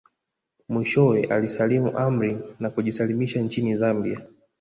[0.69, 4.19] Mwishowe alisalimu amri na akajisalimisha nchini Zambia